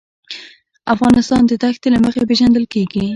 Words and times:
افغانستان 0.93 1.41
د 1.47 1.51
دښتې 1.63 1.87
له 1.93 1.99
مخې 2.03 2.27
پېژندل 2.29 2.65
کېږي. 2.73 3.05